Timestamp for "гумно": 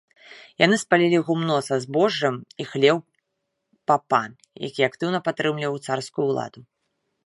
1.27-1.57